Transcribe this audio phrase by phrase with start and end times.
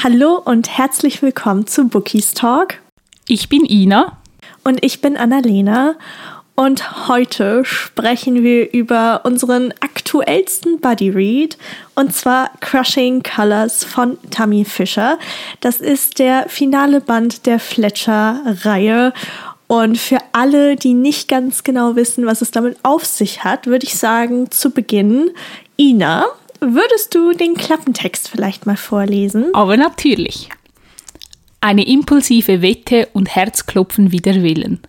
[0.00, 2.74] Hallo und herzlich willkommen zu Bookies Talk.
[3.26, 4.16] Ich bin Ina.
[4.62, 5.96] Und ich bin Annalena.
[6.54, 11.58] Und heute sprechen wir über unseren aktuellsten Buddy Read
[11.96, 15.18] und zwar Crushing Colors von Tammy Fisher.
[15.62, 19.12] Das ist der finale Band der Fletcher-Reihe.
[19.66, 23.84] Und für alle, die nicht ganz genau wissen, was es damit auf sich hat, würde
[23.84, 25.32] ich sagen, zu Beginn,
[25.76, 26.24] Ina,
[26.60, 29.46] würdest du den Klappentext vielleicht mal vorlesen?
[29.54, 30.48] Aber natürlich.
[31.60, 34.80] Eine impulsive Wette und Herzklopfen wider Willen.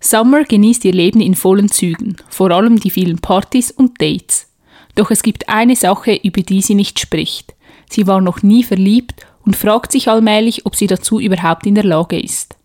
[0.00, 4.48] Summer genießt ihr Leben in vollen Zügen, vor allem die vielen Partys und Dates.
[4.94, 7.54] Doch es gibt eine Sache, über die sie nicht spricht.
[7.88, 11.84] Sie war noch nie verliebt und fragt sich allmählich, ob sie dazu überhaupt in der
[11.84, 12.56] Lage ist.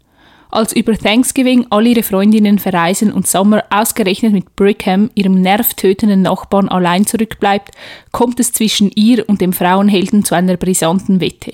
[0.55, 6.69] Als über Thanksgiving all ihre Freundinnen verreisen und Summer ausgerechnet mit Brickham, ihrem nervtötenden Nachbarn,
[6.69, 7.71] allein zurückbleibt,
[8.13, 11.51] kommt es zwischen ihr und dem Frauenhelden zu einer brisanten Wette.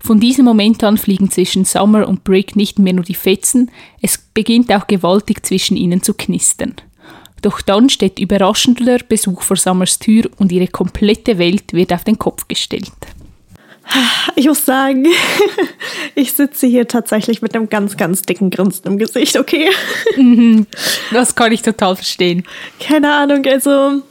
[0.00, 3.70] Von diesem Moment an fliegen zwischen Summer und Brick nicht mehr nur die Fetzen,
[4.02, 6.74] es beginnt auch gewaltig zwischen ihnen zu knistern.
[7.42, 12.18] Doch dann steht überraschender Besuch vor Summers Tür und ihre komplette Welt wird auf den
[12.18, 12.90] Kopf gestellt.
[14.36, 15.06] Ich muss sagen,
[16.14, 19.68] ich sitze hier tatsächlich mit einem ganz, ganz dicken Grinsen im Gesicht, okay?
[20.16, 20.66] Mhm.
[21.12, 22.44] Das kann ich total verstehen.
[22.78, 24.02] Keine Ahnung, also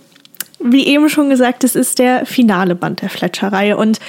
[0.60, 4.00] wie eben schon gesagt, es ist der finale Band der Fletcherei und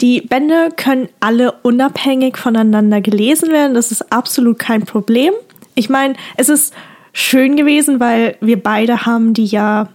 [0.00, 3.74] die Bände können alle unabhängig voneinander gelesen werden.
[3.74, 5.32] Das ist absolut kein Problem.
[5.74, 6.74] Ich meine, es ist
[7.12, 9.88] schön gewesen, weil wir beide haben die ja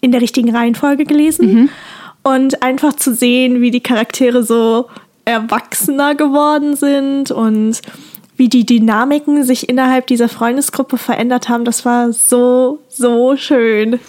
[0.00, 1.52] in der richtigen Reihenfolge gelesen.
[1.52, 1.68] Mhm.
[2.24, 4.88] Und einfach zu sehen, wie die Charaktere so
[5.24, 7.80] erwachsener geworden sind und
[8.36, 14.00] wie die Dynamiken sich innerhalb dieser Freundesgruppe verändert haben, das war so, so schön.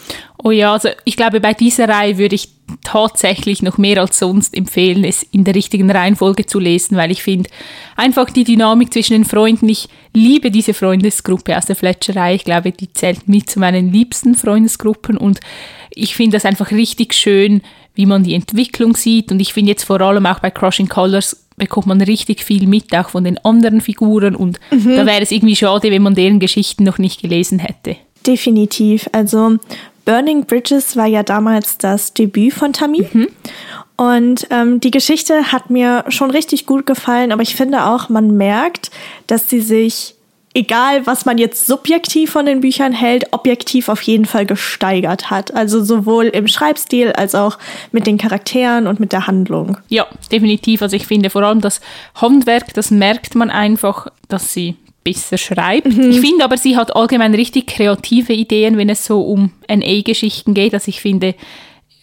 [0.43, 2.49] Oh ja, also ich glaube, bei dieser Reihe würde ich
[2.83, 7.21] tatsächlich noch mehr als sonst empfehlen, es in der richtigen Reihenfolge zu lesen, weil ich
[7.21, 7.49] finde
[7.95, 12.71] einfach die Dynamik zwischen den Freunden, ich liebe diese Freundesgruppe aus der Fletcherei, ich glaube,
[12.71, 15.39] die zählt mit zu meinen liebsten Freundesgruppen und
[15.91, 17.61] ich finde das einfach richtig schön,
[17.95, 19.31] wie man die Entwicklung sieht.
[19.31, 22.95] Und ich finde jetzt vor allem auch bei Crushing Colors bekommt man richtig viel mit,
[22.95, 24.35] auch von den anderen Figuren.
[24.35, 24.95] Und mhm.
[24.95, 27.97] da wäre es irgendwie schade, wenn man deren Geschichten noch nicht gelesen hätte.
[28.25, 29.09] Definitiv.
[29.11, 29.57] Also
[30.05, 33.07] Burning Bridges war ja damals das Debüt von Tammy.
[33.11, 33.27] Mhm.
[33.97, 38.35] Und ähm, die Geschichte hat mir schon richtig gut gefallen, aber ich finde auch, man
[38.35, 38.91] merkt,
[39.27, 40.14] dass sie sich
[40.55, 45.53] egal was man jetzt subjektiv von den Büchern hält, objektiv auf jeden Fall gesteigert hat.
[45.53, 47.59] Also sowohl im Schreibstil als auch
[47.91, 49.77] mit den Charakteren und mit der Handlung.
[49.89, 50.81] Ja, definitiv.
[50.81, 51.81] Also ich finde vor allem das
[52.15, 55.95] Handwerk, das merkt man einfach, dass sie besser schreibt.
[55.95, 56.09] Mhm.
[56.09, 60.73] Ich finde aber, sie hat allgemein richtig kreative Ideen, wenn es so um NA-Geschichten geht.
[60.73, 61.35] Also ich finde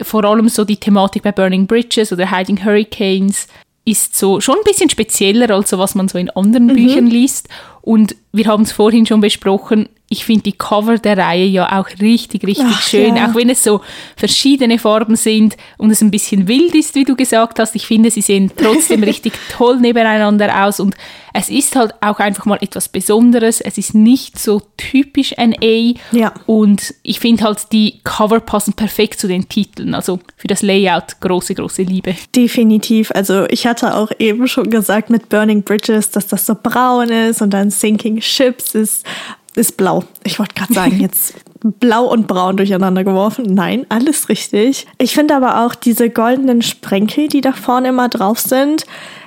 [0.01, 3.47] vor allem so die Thematik bei Burning Bridges oder Hiding Hurricanes
[3.85, 6.75] ist so schon ein bisschen spezieller als so, was man so in anderen mhm.
[6.75, 7.49] Büchern liest.
[7.81, 11.89] Und wir haben es vorhin schon besprochen, ich finde die Cover der Reihe ja auch
[11.99, 13.27] richtig, richtig Ach, schön, ja.
[13.27, 13.81] auch wenn es so
[14.15, 17.75] verschiedene Farben sind und es ein bisschen wild ist, wie du gesagt hast.
[17.75, 20.95] Ich finde, sie sehen trotzdem richtig toll nebeneinander aus und
[21.33, 23.59] es ist halt auch einfach mal etwas Besonderes.
[23.59, 26.31] Es ist nicht so typisch NA ja.
[26.45, 29.95] und ich finde halt, die Cover passen perfekt zu den Titeln.
[29.95, 32.15] Also für das Layout große, große Liebe.
[32.35, 33.09] Definitiv.
[33.15, 37.41] Also ich hatte auch eben schon gesagt mit Burning Bridges, dass das so braun ist
[37.41, 39.03] und dann Sinking Ships ist
[39.55, 40.03] ist blau.
[40.23, 43.45] Ich wollte gerade sagen, jetzt blau und braun durcheinander geworfen.
[43.53, 44.87] Nein, alles richtig.
[44.97, 48.85] Ich finde aber auch diese goldenen Sprenkel, die da vorne immer drauf sind.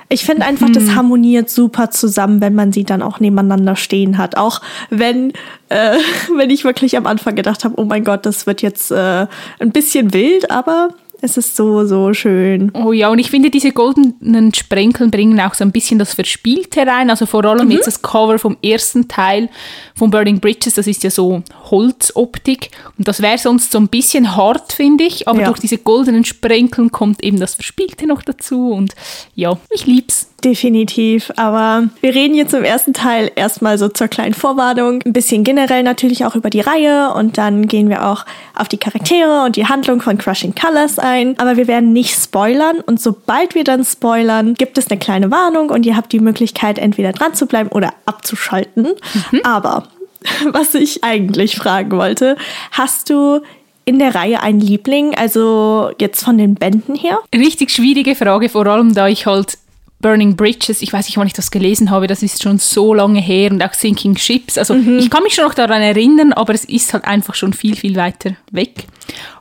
[0.09, 0.95] Ich finde einfach, das hm.
[0.95, 4.37] harmoniert super zusammen, wenn man sie dann auch nebeneinander stehen hat.
[4.37, 5.33] Auch wenn,
[5.67, 5.97] äh,
[6.35, 9.27] wenn ich wirklich am Anfang gedacht habe, oh mein Gott, das wird jetzt äh,
[9.59, 10.89] ein bisschen wild, aber
[11.21, 12.71] es ist so, so schön.
[12.73, 16.85] Oh ja, und ich finde, diese goldenen Sprenkeln bringen auch so ein bisschen das Verspielte
[16.85, 17.09] rein.
[17.09, 17.71] Also vor allem mhm.
[17.71, 19.49] jetzt das Cover vom ersten Teil
[19.95, 22.69] von Burning Bridges, das ist ja so Holzoptik.
[22.97, 25.27] Und das wäre sonst so ein bisschen hart, finde ich.
[25.27, 25.47] Aber ja.
[25.47, 28.71] durch diese goldenen Sprenkeln kommt eben das Verspielte noch dazu.
[28.71, 28.93] Und
[29.35, 30.27] ja, ich lieb's.
[30.43, 31.31] Definitiv.
[31.35, 35.01] Aber wir reden jetzt im ersten Teil erstmal so zur kleinen Vorwarnung.
[35.03, 38.23] Ein bisschen generell natürlich auch über die Reihe und dann gehen wir auch
[38.53, 41.39] auf die Charaktere und die Handlung von Crushing Colors ein.
[41.39, 45.69] Aber wir werden nicht spoilern und sobald wir dann spoilern, gibt es eine kleine Warnung
[45.69, 48.89] und ihr habt die Möglichkeit, entweder dran zu bleiben oder abzuschalten.
[49.31, 49.41] Mhm.
[49.43, 49.87] Aber
[50.51, 52.37] was ich eigentlich fragen wollte,
[52.71, 53.41] hast du
[53.85, 57.19] in der Reihe einen Liebling, also jetzt von den Bänden her?
[57.33, 59.57] Richtig schwierige Frage, vor allem da ich halt
[59.99, 63.19] Burning Bridges, ich weiß nicht, wann ich das gelesen habe, das ist schon so lange
[63.19, 64.57] her und auch Sinking Ships.
[64.57, 64.99] Also mhm.
[64.99, 67.95] ich kann mich schon noch daran erinnern, aber es ist halt einfach schon viel, viel
[67.95, 68.85] weiter weg.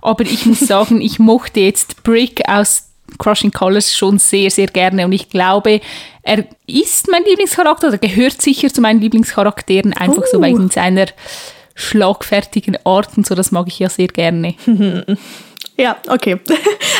[0.00, 2.84] Aber ich muss sagen, ich mochte jetzt Brick aus
[3.18, 5.80] Crushing Colors schon sehr, sehr gerne und ich glaube,
[6.22, 10.30] er ist mein Lieblingscharakter oder gehört sicher zu meinen Lieblingscharakteren, einfach uh.
[10.32, 11.06] so wegen seiner
[11.74, 14.54] schlagfertigen Art und so, das mag ich ja sehr gerne.
[15.76, 16.40] Ja, okay.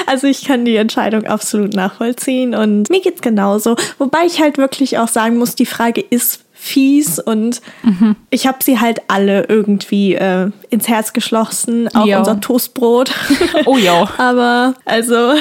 [0.08, 3.74] Also ich kann die Entscheidung absolut nachvollziehen und mir geht's genauso.
[3.98, 8.14] Wobei ich halt wirklich auch sagen muss, die Frage ist fies und mhm.
[8.30, 12.20] ich habe sie halt alle irgendwie äh, ins Herz geschlossen, auch ja.
[12.20, 13.10] unser Toastbrot.
[13.64, 14.08] Oh ja.
[14.18, 15.34] Aber also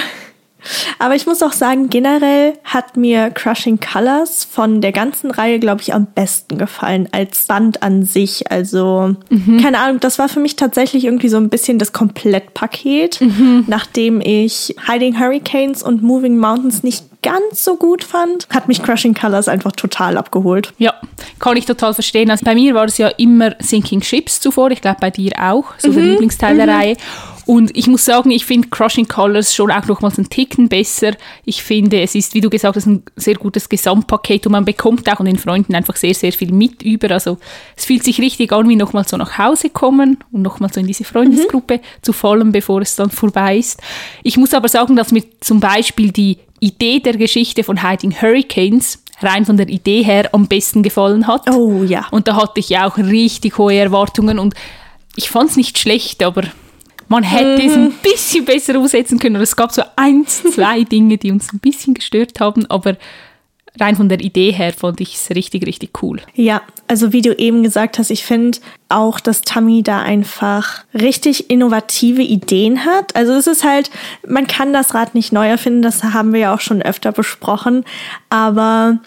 [1.00, 5.82] aber ich muss auch sagen, generell hat mir Crushing Colors von der ganzen Reihe, glaube
[5.82, 8.52] ich, am besten gefallen als Band an sich.
[8.52, 9.62] Also, mhm.
[9.62, 13.66] keine Ahnung, das war für mich tatsächlich irgendwie so ein bisschen das Komplettpaket, mhm.
[13.68, 19.16] nachdem ich Hiding Hurricanes und Moving Mountains nicht ganz so gut fand, hat mich Crushing
[19.16, 20.74] Colors einfach total abgeholt.
[20.78, 20.94] Ja,
[21.40, 22.30] kann ich total verstehen.
[22.30, 25.66] Also bei mir war es ja immer Sinking Ships zuvor, ich glaube bei dir auch,
[25.80, 25.96] so mhm.
[25.96, 26.72] der Lieblingsteil der mhm.
[26.72, 26.98] Reihe.
[27.46, 31.12] Und ich muss sagen, ich finde Crushing Colors schon auch nochmals einen Ticken besser.
[31.46, 35.08] Ich finde, es ist, wie du gesagt hast, ein sehr gutes Gesamtpaket und man bekommt
[35.12, 37.12] auch an den Freunden einfach sehr, sehr viel mit über.
[37.12, 37.38] Also
[37.76, 40.88] es fühlt sich richtig an, wie nochmal so nach Hause kommen und nochmal so in
[40.88, 41.82] diese Freundesgruppe mhm.
[42.02, 43.80] zu fallen, bevor es dann vorbei ist.
[44.24, 49.04] Ich muss aber sagen, dass mir zum Beispiel die Idee der Geschichte von Hiding Hurricanes
[49.22, 51.50] rein von der Idee her am besten gefallen hat.
[51.50, 52.08] Oh ja.
[52.12, 54.56] Und da hatte ich ja auch richtig hohe Erwartungen und
[55.16, 56.44] ich fand es nicht schlecht, aber
[57.08, 57.70] man hätte mhm.
[57.70, 59.42] es ein bisschen besser umsetzen können.
[59.42, 62.98] Es gab so eins, zwei Dinge, die uns ein bisschen gestört haben, aber
[63.80, 66.22] rein von der Idee her fand ich es richtig, richtig cool.
[66.34, 68.60] Ja, also wie du eben gesagt hast, ich finde
[68.90, 73.16] auch, dass Tammy da einfach richtig innovative Ideen hat.
[73.16, 73.90] Also es ist halt,
[74.28, 77.84] man kann das Rad nicht neu erfinden, das haben wir ja auch schon öfter besprochen,
[78.30, 79.00] aber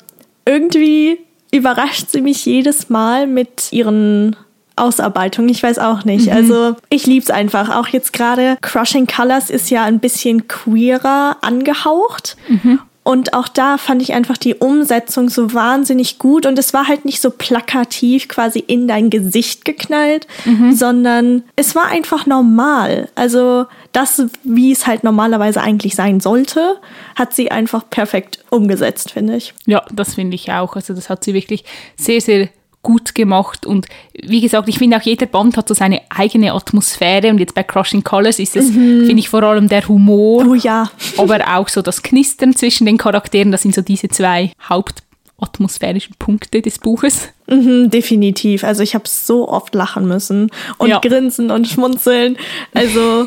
[0.45, 1.19] irgendwie
[1.51, 4.37] überrascht sie mich jedes Mal mit ihren
[4.79, 5.49] Ausarbeitung.
[5.49, 6.27] Ich weiß auch nicht.
[6.27, 6.33] Mhm.
[6.33, 7.75] Also ich lieb's einfach.
[7.75, 12.37] Auch jetzt gerade Crushing Colors ist ja ein bisschen queerer angehaucht.
[12.49, 12.81] Mhm.
[13.09, 16.45] Und auch da fand ich einfach die Umsetzung so wahnsinnig gut.
[16.45, 20.75] Und es war halt nicht so plakativ quasi in dein Gesicht geknallt, mhm.
[20.75, 23.09] sondern es war einfach normal.
[23.15, 26.77] Also das, wie es halt normalerweise eigentlich sein sollte,
[27.15, 29.55] hat sie einfach perfekt umgesetzt, finde ich.
[29.65, 30.77] Ja, das finde ich auch.
[30.77, 31.65] Also das hat sie wirklich
[31.97, 32.51] sehr, sehr
[32.89, 37.29] gut gemacht und wie gesagt, ich finde auch jeder Band hat so seine eigene Atmosphäre
[37.29, 39.05] und jetzt bei Crushing Colors ist es, mhm.
[39.05, 40.91] finde ich vor allem der Humor, oh, ja.
[41.19, 46.63] aber auch so das Knistern zwischen den Charakteren, das sind so diese zwei Hauptatmosphärischen Punkte
[46.63, 47.29] des Buches.
[47.47, 48.65] Mhm, definitiv.
[48.65, 50.99] Also ich habe so oft lachen müssen und ja.
[51.01, 52.39] grinsen und schmunzeln.
[52.73, 53.27] Also,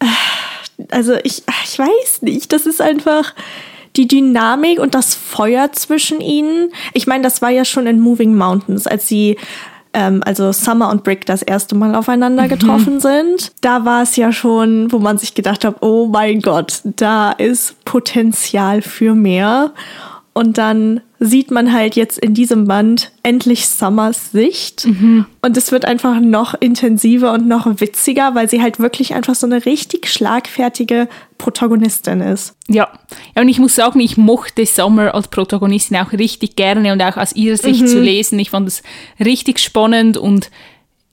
[0.90, 3.32] also ich, ich weiß nicht, das ist einfach
[3.96, 6.70] die Dynamik und das Feuer zwischen ihnen.
[6.92, 9.36] Ich meine, das war ja schon in Moving Mountains, als sie
[9.96, 12.48] ähm, also Summer und Brick das erste Mal aufeinander mhm.
[12.48, 13.00] getroffen mhm.
[13.00, 13.52] sind.
[13.62, 17.82] Da war es ja schon, wo man sich gedacht hat, oh mein Gott, da ist
[17.84, 19.72] Potenzial für mehr.
[20.36, 24.86] Und dann sieht man halt jetzt in diesem Band endlich Summers Sicht.
[24.86, 25.24] Mhm.
[25.40, 29.46] Und es wird einfach noch intensiver und noch witziger, weil sie halt wirklich einfach so
[29.46, 32.54] eine richtig schlagfertige Protagonistin ist.
[32.68, 32.90] Ja,
[33.34, 37.16] ja und ich muss sagen, ich mochte Summer als Protagonistin auch richtig gerne und auch
[37.16, 37.86] aus ihrer Sicht mhm.
[37.86, 38.38] zu lesen.
[38.38, 38.82] Ich fand es
[39.18, 40.50] richtig spannend und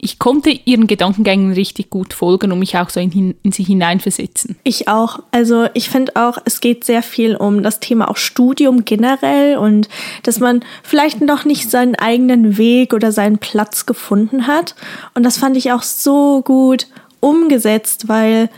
[0.03, 4.57] ich konnte ihren Gedankengängen richtig gut folgen und mich auch so in, in sie hineinversetzen.
[4.63, 5.19] Ich auch.
[5.31, 9.87] Also ich finde auch, es geht sehr viel um das Thema auch Studium generell und
[10.23, 14.75] dass man vielleicht noch nicht seinen eigenen Weg oder seinen Platz gefunden hat.
[15.13, 16.87] Und das fand ich auch so gut
[17.21, 18.49] umgesetzt, weil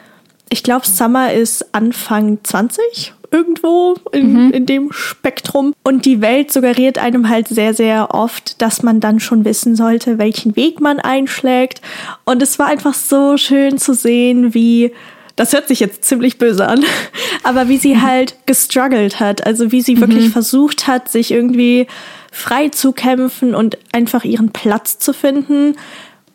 [0.50, 4.52] ich glaube, Summer ist Anfang 20 irgendwo in, mhm.
[4.52, 5.74] in dem Spektrum.
[5.84, 10.18] Und die Welt suggeriert einem halt sehr, sehr oft, dass man dann schon wissen sollte,
[10.18, 11.82] welchen Weg man einschlägt.
[12.24, 14.94] Und es war einfach so schön zu sehen, wie
[15.36, 16.86] das hört sich jetzt ziemlich böse an,
[17.44, 18.02] aber wie sie mhm.
[18.04, 20.02] halt gestruggelt hat, also wie sie mhm.
[20.02, 21.88] wirklich versucht hat, sich irgendwie
[22.32, 25.76] frei zu kämpfen und einfach ihren Platz zu finden.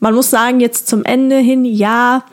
[0.01, 2.25] Man muss sagen, jetzt zum Ende hin, ja,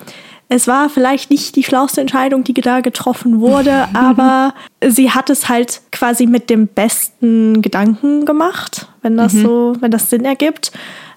[0.50, 4.54] es war vielleicht nicht die schlauste Entscheidung, die da getroffen wurde, aber
[4.86, 9.42] sie hat es halt quasi mit dem besten Gedanken gemacht, wenn das mhm.
[9.42, 10.72] so, wenn das Sinn ergibt.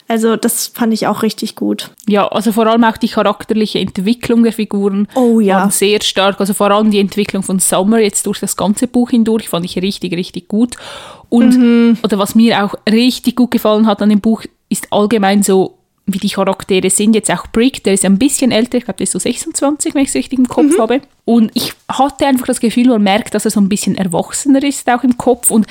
[0.08, 1.90] Also das fand ich auch richtig gut.
[2.08, 5.70] Ja, also vor allem auch die charakterliche Entwicklung der Figuren oh, ja.
[5.70, 6.40] sehr stark.
[6.40, 9.76] Also vor allem die Entwicklung von Summer jetzt durch das ganze Buch hindurch fand ich
[9.76, 10.74] richtig, richtig gut.
[11.28, 11.98] Und mhm.
[12.02, 15.78] oder was mir auch richtig gut gefallen hat an dem Buch, ist allgemein so
[16.12, 17.14] wie die Charaktere sind.
[17.14, 20.02] Jetzt auch Brick, der ist ein bisschen älter, ich glaube, der ist so 26, wenn
[20.02, 20.80] ich es richtig im Kopf mhm.
[20.80, 21.00] habe.
[21.24, 24.88] Und ich hatte einfach das Gefühl, man merkt, dass er so ein bisschen erwachsener ist,
[24.90, 25.50] auch im Kopf.
[25.50, 25.66] Und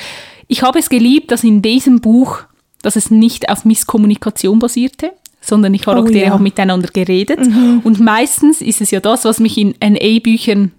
[0.48, 2.40] ich habe es geliebt, dass in diesem Buch,
[2.82, 6.30] dass es nicht auf Misskommunikation basierte, sondern die Charaktere oh, ja.
[6.32, 7.40] haben miteinander geredet.
[7.40, 7.82] Mhm.
[7.84, 10.72] Und meistens ist es ja das, was mich in NA-Büchern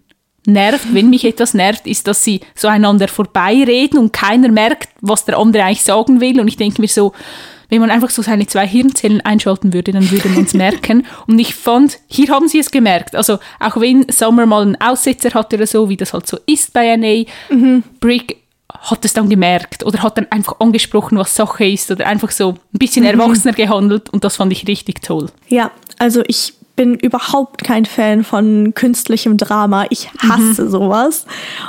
[0.46, 5.24] nervt, wenn mich etwas nervt, ist, dass sie so einander vorbeireden und keiner merkt, was
[5.24, 6.40] der andere eigentlich sagen will.
[6.40, 7.12] Und ich denke mir so,
[7.70, 11.06] wenn man einfach so seine zwei Hirnzellen einschalten würde, dann würde man es merken.
[11.26, 13.16] Und ich fand, hier haben sie es gemerkt.
[13.16, 16.72] Also auch wenn Summer mal einen Aussetzer hatte oder so, wie das halt so ist
[16.72, 17.24] bei NA,
[17.54, 17.82] mhm.
[18.00, 18.36] Brick
[18.78, 22.50] hat es dann gemerkt oder hat dann einfach angesprochen, was Sache ist oder einfach so
[22.50, 23.10] ein bisschen mhm.
[23.10, 25.28] erwachsener gehandelt und das fand ich richtig toll.
[25.48, 29.84] Ja, also ich bin überhaupt kein Fan von künstlichem Drama.
[29.90, 30.70] Ich hasse mhm.
[30.70, 31.26] sowas.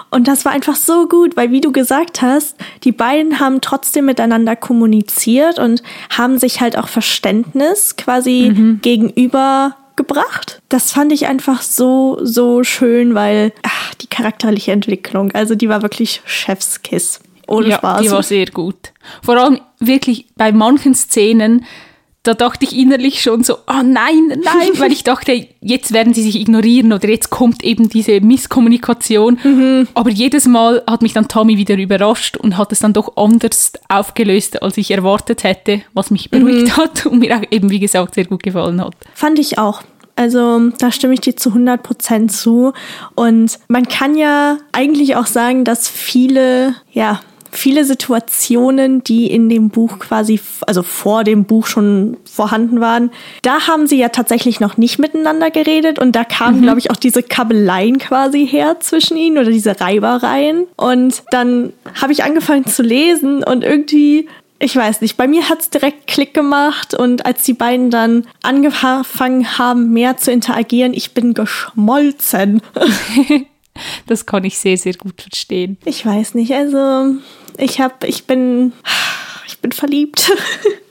[0.10, 4.06] Und das war einfach so gut, weil wie du gesagt hast, die beiden haben trotzdem
[4.06, 8.80] miteinander kommuniziert und haben sich halt auch Verständnis quasi mhm.
[8.82, 10.62] gegenüber gebracht.
[10.70, 15.82] Das fand ich einfach so, so schön, weil ach, die charakterliche Entwicklung, also die war
[15.82, 17.20] wirklich Chefskiss.
[17.48, 18.02] Ohne ja, Spaß.
[18.02, 18.94] Die war sehr gut.
[19.22, 21.66] Vor allem wirklich bei manchen Szenen,
[22.24, 26.22] da dachte ich innerlich schon so, oh nein, nein, weil ich dachte, jetzt werden sie
[26.22, 29.40] sich ignorieren oder jetzt kommt eben diese Misskommunikation.
[29.44, 29.88] Mhm.
[29.96, 33.74] Aber jedes Mal hat mich dann Tommy wieder überrascht und hat es dann doch anders
[33.90, 36.78] aufgelöst, als ich erwartet hätte, was mich beruhigt mhm.
[36.78, 38.94] hat und mir auch eben, wie gesagt, sehr gut gefallen hat.
[39.16, 39.82] Fand ich auch.
[40.16, 42.74] Also da stimme ich dir zu 100 Prozent zu.
[43.16, 47.22] Und man kann ja eigentlich auch sagen, dass viele, ja,
[47.52, 53.68] viele Situationen, die in dem Buch quasi, also vor dem Buch schon vorhanden waren, da
[53.68, 56.64] haben sie ja tatsächlich noch nicht miteinander geredet und da kamen, mhm.
[56.64, 60.68] glaube ich, auch diese Kabeleien quasi her zwischen ihnen oder diese Reibereien.
[60.78, 64.28] Und dann habe ich angefangen zu lesen und irgendwie
[64.64, 68.28] ich weiß nicht, bei mir hat es direkt Klick gemacht und als die beiden dann
[68.44, 72.62] angefangen haben, mehr zu interagieren, ich bin geschmolzen.
[74.08, 75.78] das kann ich sehr, sehr gut verstehen.
[75.86, 77.16] Ich weiß nicht, also
[77.58, 78.74] ich habe, ich bin,
[79.48, 80.32] ich bin verliebt.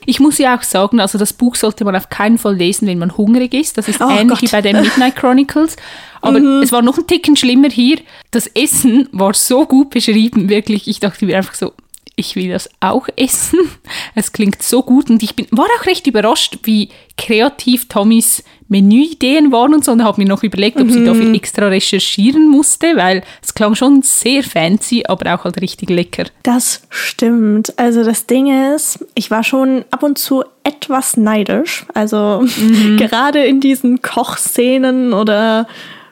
[0.07, 2.99] Ich muss ja auch sagen, also das Buch sollte man auf keinen Fall lesen, wenn
[2.99, 3.79] man hungrig ist.
[3.79, 4.43] Das ist oh ähnlich Gott.
[4.43, 5.77] wie bei den Midnight Chronicles.
[6.21, 6.63] Aber mhm.
[6.63, 7.99] es war noch ein Ticken schlimmer hier.
[8.31, 10.89] Das Essen war so gut beschrieben, wirklich.
[10.89, 11.75] Ich dachte mir einfach so,
[12.21, 13.59] ich will das auch essen.
[14.15, 19.51] Es klingt so gut und ich bin, war auch recht überrascht, wie kreativ Tommys Menüideen
[19.51, 20.93] waren und so und habe mir noch überlegt, ob mhm.
[20.93, 25.91] sie dafür extra recherchieren musste, weil es klang schon sehr fancy, aber auch halt richtig
[25.91, 26.25] lecker.
[26.45, 27.77] Das stimmt.
[27.79, 31.85] Also das Ding ist, ich war schon ab und zu etwas neidisch.
[31.95, 32.97] Also mhm.
[32.99, 35.67] gerade in diesen Kochszenen oder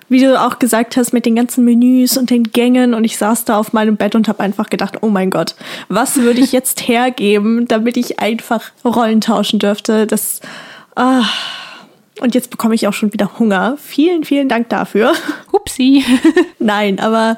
[0.09, 3.45] wie du auch gesagt hast, mit den ganzen Menüs und den Gängen und ich saß
[3.45, 5.55] da auf meinem Bett und habe einfach gedacht, oh mein Gott,
[5.88, 10.07] was würde ich jetzt hergeben, damit ich einfach Rollen tauschen dürfte?
[10.07, 10.41] Das
[10.97, 11.25] ah.
[12.21, 13.77] und jetzt bekomme ich auch schon wieder Hunger.
[13.81, 15.12] Vielen, vielen Dank dafür.
[15.53, 16.05] Upsi.
[16.59, 17.37] Nein, aber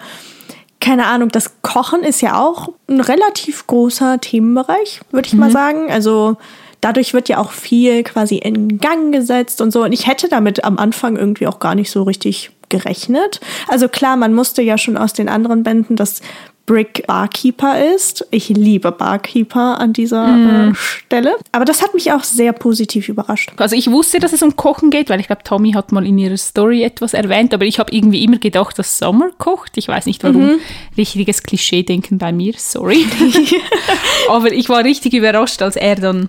[0.80, 5.40] keine Ahnung, das Kochen ist ja auch ein relativ großer Themenbereich, würde ich mhm.
[5.40, 5.90] mal sagen.
[5.90, 6.36] Also
[6.80, 9.84] dadurch wird ja auch viel quasi in Gang gesetzt und so.
[9.84, 13.40] Und ich hätte damit am Anfang irgendwie auch gar nicht so richtig gerechnet.
[13.68, 16.22] Also klar, man musste ja schon aus den anderen Bänden, dass
[16.70, 18.24] Brick Barkeeper ist.
[18.30, 20.70] Ich liebe Barkeeper an dieser mm.
[20.70, 21.36] äh, Stelle.
[21.50, 23.50] Aber das hat mich auch sehr positiv überrascht.
[23.56, 26.16] Also ich wusste, dass es um Kochen geht, weil ich glaube, Tommy hat mal in
[26.16, 29.78] ihrer Story etwas erwähnt, aber ich habe irgendwie immer gedacht, dass Summer kocht.
[29.78, 30.46] Ich weiß nicht warum.
[30.46, 30.60] Mhm.
[30.96, 33.04] Richtiges Klischee-Denken bei mir, sorry.
[34.28, 36.28] aber ich war richtig überrascht, als er dann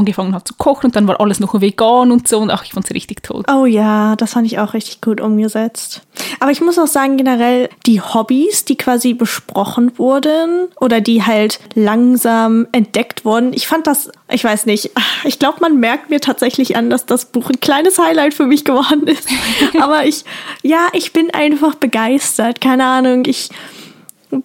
[0.00, 2.72] angefangen hat zu kochen und dann war alles noch vegan und so und ach, ich
[2.72, 3.44] fand es richtig toll.
[3.50, 6.02] Oh ja, das fand ich auch richtig gut umgesetzt.
[6.40, 11.60] Aber ich muss auch sagen, generell die Hobbys, die quasi besprochen wurden oder die halt
[11.74, 14.90] langsam entdeckt wurden, ich fand das, ich weiß nicht,
[15.24, 18.64] ich glaube, man merkt mir tatsächlich an, dass das Buch ein kleines Highlight für mich
[18.64, 19.28] geworden ist.
[19.80, 20.24] Aber ich,
[20.62, 22.60] ja, ich bin einfach begeistert.
[22.60, 23.50] Keine Ahnung, ich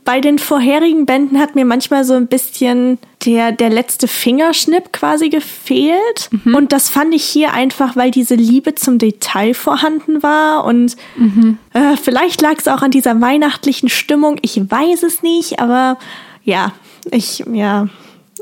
[0.04, 5.30] bei den vorherigen Bänden hat mir manchmal so ein bisschen der, der letzte Fingerschnipp quasi
[5.30, 6.30] gefehlt.
[6.32, 6.56] Mhm.
[6.56, 10.66] Und das fand ich hier einfach, weil diese Liebe zum Detail vorhanden war.
[10.66, 11.58] Und mhm.
[11.74, 14.38] äh, vielleicht lag es auch an dieser weihnachtlichen Stimmung.
[14.42, 15.98] Ich weiß es nicht, aber
[16.44, 16.74] ja,
[17.12, 17.88] ich, ja,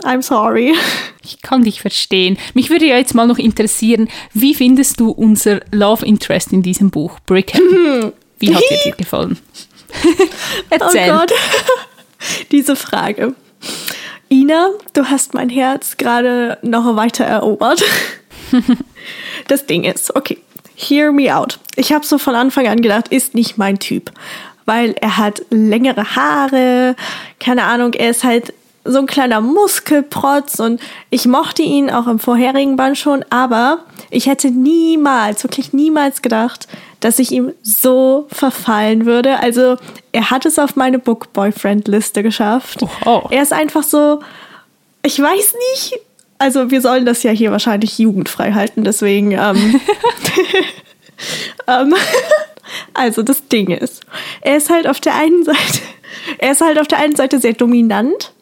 [0.01, 0.73] I'm sorry.
[1.25, 2.37] Ich kann dich verstehen.
[2.53, 6.89] Mich würde ja jetzt mal noch interessieren, wie findest du unser Love Interest in diesem
[6.89, 7.61] Buch, Brickhead?
[8.39, 9.37] Wie hat er dir gefallen?
[10.69, 11.11] Erzähl.
[11.11, 11.33] Oh Gott.
[12.51, 13.35] Diese Frage.
[14.29, 17.83] Ina, du hast mein Herz gerade noch weiter erobert.
[19.47, 20.39] das Ding ist, okay,
[20.75, 21.59] hear me out.
[21.75, 24.11] Ich habe so von Anfang an gedacht, ist nicht mein Typ.
[24.65, 26.95] Weil er hat längere Haare,
[27.39, 28.53] keine Ahnung, er ist halt
[28.85, 34.25] so ein kleiner Muskelprotz und ich mochte ihn auch im vorherigen Band schon, aber ich
[34.27, 36.67] hätte niemals, wirklich niemals gedacht,
[36.99, 39.39] dass ich ihm so verfallen würde.
[39.39, 39.77] Also
[40.11, 42.83] er hat es auf meine Book Boyfriend Liste geschafft.
[43.05, 43.23] Oh.
[43.29, 44.21] Er ist einfach so,
[45.01, 45.99] ich weiß nicht.
[46.37, 49.31] Also wir sollen das ja hier wahrscheinlich jugendfrei halten, deswegen.
[49.31, 49.79] Ähm,
[51.67, 51.95] ähm,
[52.93, 54.05] Also das Ding ist,
[54.41, 55.79] er ist halt auf der einen Seite,
[56.37, 58.33] er ist halt auf der einen Seite sehr dominant,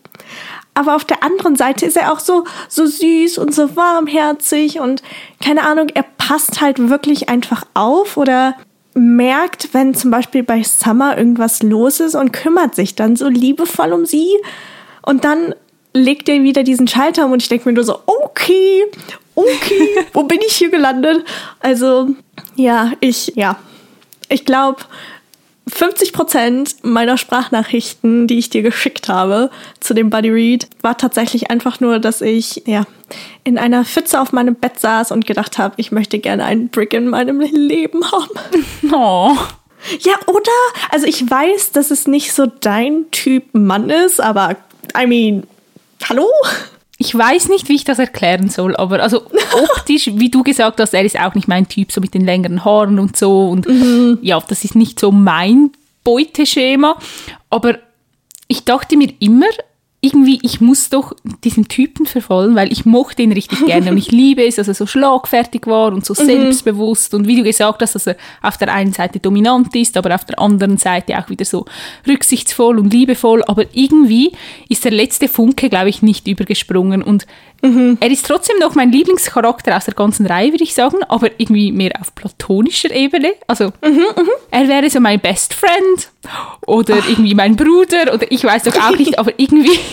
[0.73, 5.03] aber auf der anderen Seite ist er auch so, so süß und so warmherzig und
[5.43, 8.55] keine Ahnung, er passt halt wirklich einfach auf oder
[8.93, 13.93] merkt, wenn zum Beispiel bei Summer irgendwas los ist und kümmert sich dann so liebevoll
[13.93, 14.29] um sie
[15.01, 15.55] und dann
[15.93, 18.85] legt er wieder diesen Schalter um und ich denke mir nur so, okay,
[19.35, 21.25] okay, wo bin ich hier gelandet?
[21.59, 22.09] Also,
[22.55, 23.57] ja, ich, ja,
[24.29, 24.81] ich glaube,
[25.81, 31.49] 50 Prozent meiner Sprachnachrichten, die ich dir geschickt habe zu dem Buddy Read, war tatsächlich
[31.49, 32.83] einfach nur, dass ich ja
[33.43, 36.93] in einer Pfütze auf meinem Bett saß und gedacht habe, ich möchte gerne einen Brick
[36.93, 38.29] in meinem Leben haben.
[38.93, 39.35] Oh.
[40.01, 40.51] Ja, oder?
[40.91, 44.57] Also ich weiß, dass es nicht so dein Typ Mann ist, aber
[44.95, 45.47] I mean,
[46.07, 46.27] hallo?
[47.01, 49.25] Ich weiß nicht, wie ich das erklären soll, aber also
[49.73, 52.63] optisch, wie du gesagt hast, er ist auch nicht mein Typ, so mit den längeren
[52.63, 53.49] Haaren und so.
[53.49, 54.19] Und mhm.
[54.21, 55.71] ja, das ist nicht so mein
[56.03, 56.99] Beuteschema.
[57.49, 57.79] Aber
[58.47, 59.47] ich dachte mir immer,
[60.03, 64.11] irgendwie, ich muss doch diesen Typen verfolgen, weil ich mochte ihn richtig gerne und ich
[64.11, 66.25] liebe es, dass er so schlagfertig war und so mhm.
[66.25, 70.15] selbstbewusst und wie du gesagt hast, dass er auf der einen Seite dominant ist, aber
[70.15, 71.65] auf der anderen Seite auch wieder so
[72.07, 74.31] rücksichtsvoll und liebevoll, aber irgendwie
[74.69, 77.27] ist der letzte Funke, glaube ich, nicht übergesprungen und
[77.61, 77.97] Mhm.
[77.99, 81.71] Er ist trotzdem noch mein Lieblingscharakter aus der ganzen Reihe, würde ich sagen, aber irgendwie
[81.71, 83.33] mehr auf platonischer Ebene.
[83.47, 84.29] Also, mhm, mhm.
[84.49, 86.09] er wäre so mein Best Friend
[86.65, 87.09] oder Ach.
[87.09, 89.77] irgendwie mein Bruder oder ich weiß doch auch nicht, aber irgendwie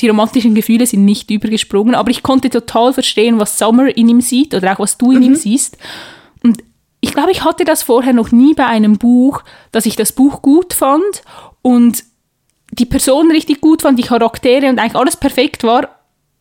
[0.00, 4.20] die romantischen Gefühle sind nicht übergesprungen, aber ich konnte total verstehen, was Summer in ihm
[4.20, 5.24] sieht oder auch was du in mhm.
[5.24, 5.78] ihm siehst.
[6.42, 6.62] Und
[7.00, 10.42] ich glaube, ich hatte das vorher noch nie bei einem Buch, dass ich das Buch
[10.42, 11.22] gut fand
[11.62, 12.04] und
[12.72, 15.88] die Person richtig gut fand, die Charaktere und eigentlich alles perfekt war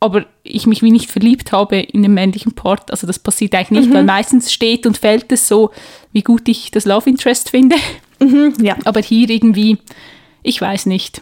[0.02, 2.90] aber ich mich wie nicht verliebt habe in den männlichen Part.
[2.90, 3.94] Also das passiert eigentlich nicht, mhm.
[3.94, 5.70] weil meistens steht und fällt es so,
[6.12, 7.78] wie gut ich das Love Interest finde.
[8.20, 8.76] Mhm, ja.
[8.86, 9.78] Aber hier irgendwie,
[10.42, 11.22] ich weiß nicht.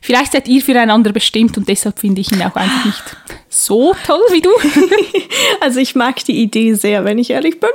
[0.00, 3.02] Vielleicht seid ihr füreinander bestimmt und deshalb finde ich ihn auch einfach nicht
[3.48, 4.50] so toll wie du.
[5.60, 7.70] Also ich mag die Idee sehr, wenn ich ehrlich bin.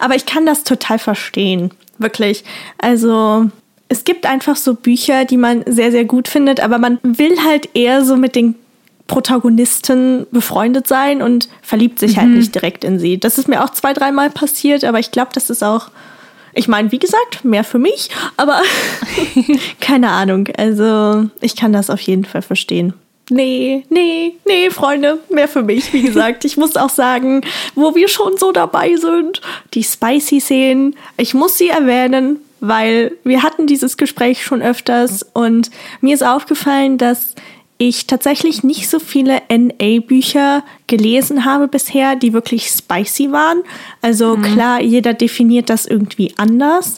[0.00, 1.70] Aber ich kann das total verstehen.
[1.98, 2.44] Wirklich.
[2.78, 3.50] Also
[3.88, 7.68] es gibt einfach so Bücher, die man sehr, sehr gut findet, aber man will halt
[7.74, 8.54] eher so mit den
[9.06, 12.30] Protagonisten befreundet sein und verliebt sich halt mhm.
[12.30, 13.18] halt nicht direkt in sie.
[13.18, 15.90] Das ist mir auch zwei, dreimal passiert, aber ich glaube, das ist auch,
[16.54, 18.60] ich meine, wie gesagt, mehr für mich, aber
[19.80, 20.48] keine Ahnung.
[20.56, 22.94] Also ich kann das auf jeden Fall verstehen.
[23.30, 26.44] Nee, nee, nee, Freunde, mehr für mich, wie gesagt.
[26.44, 27.42] Ich muss auch sagen,
[27.74, 29.40] wo wir schon so dabei sind,
[29.74, 36.14] die Spicy-Szenen, ich muss sie erwähnen, weil wir hatten dieses Gespräch schon öfters und mir
[36.14, 37.34] ist aufgefallen, dass
[37.88, 43.62] ich tatsächlich nicht so viele NA-Bücher gelesen habe bisher, die wirklich spicy waren.
[44.00, 44.42] Also mhm.
[44.42, 46.96] klar, jeder definiert das irgendwie anders.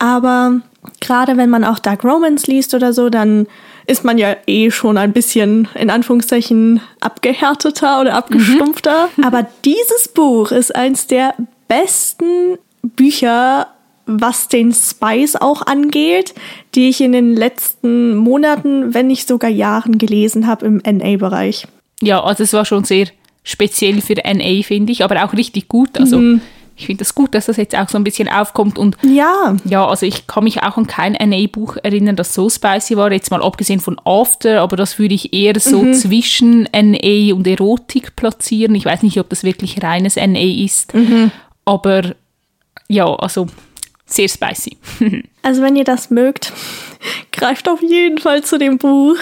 [0.00, 0.60] Aber
[1.00, 3.46] gerade wenn man auch Dark Romance liest oder so, dann
[3.86, 9.08] ist man ja eh schon ein bisschen in Anführungszeichen abgehärteter oder abgestumpfter.
[9.16, 9.24] Mhm.
[9.24, 11.34] Aber dieses Buch ist eins der
[11.68, 13.68] besten Bücher
[14.06, 16.34] was den Spice auch angeht,
[16.74, 21.66] die ich in den letzten Monaten, wenn nicht sogar Jahren gelesen habe im NA-Bereich.
[22.02, 23.08] Ja, also es war schon sehr
[23.42, 25.98] speziell für NA, finde ich, aber auch richtig gut.
[25.98, 26.40] Also mhm.
[26.76, 28.78] ich finde es das gut, dass das jetzt auch so ein bisschen aufkommt.
[28.78, 32.96] Und ja, ja also ich kann mich auch an kein NA-Buch erinnern, das so spicy
[32.96, 35.94] war, jetzt mal abgesehen von After, aber das würde ich eher so mhm.
[35.94, 38.74] zwischen NA und Erotik platzieren.
[38.74, 41.30] Ich weiß nicht, ob das wirklich reines NA ist, mhm.
[41.64, 42.14] aber
[42.88, 43.46] ja, also
[44.06, 44.76] sehr spicy.
[45.42, 46.52] also wenn ihr das mögt,
[47.32, 49.16] greift auf jeden Fall zu dem Buch.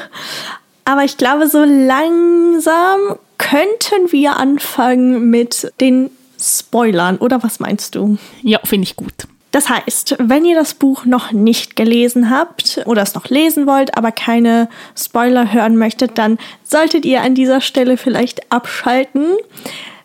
[0.84, 8.18] Aber ich glaube, so langsam könnten wir anfangen mit den Spoilern, oder was meinst du?
[8.42, 9.14] Ja, finde ich gut.
[9.50, 13.96] Das heißt, wenn ihr das Buch noch nicht gelesen habt oder es noch lesen wollt,
[13.96, 14.68] aber keine
[14.98, 19.26] Spoiler hören möchtet, dann solltet ihr an dieser Stelle vielleicht abschalten.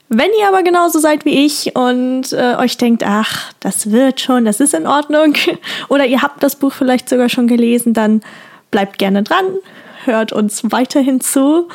[0.09, 4.43] Wenn ihr aber genauso seid wie ich und äh, euch denkt, ach, das wird schon,
[4.43, 5.35] das ist in Ordnung,
[5.89, 8.21] oder ihr habt das Buch vielleicht sogar schon gelesen, dann
[8.71, 9.45] bleibt gerne dran,
[10.05, 11.67] hört uns weiterhin zu.